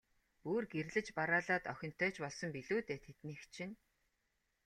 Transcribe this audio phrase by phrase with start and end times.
[0.43, 3.75] Бүр гэрлэж бараалаад охинтой ч болсон билүү дээ, тэднийх чинь.